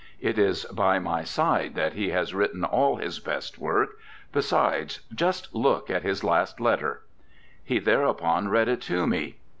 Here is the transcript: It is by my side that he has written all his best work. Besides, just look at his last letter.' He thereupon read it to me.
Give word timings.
It 0.19 0.39
is 0.39 0.65
by 0.65 0.97
my 0.97 1.23
side 1.23 1.75
that 1.75 1.93
he 1.93 2.09
has 2.09 2.33
written 2.33 2.63
all 2.65 2.95
his 2.95 3.19
best 3.19 3.59
work. 3.59 3.99
Besides, 4.33 5.01
just 5.13 5.53
look 5.53 5.91
at 5.91 6.01
his 6.01 6.23
last 6.23 6.59
letter.' 6.59 7.03
He 7.63 7.77
thereupon 7.77 8.47
read 8.49 8.67
it 8.67 8.81
to 8.81 9.05
me. 9.05 9.35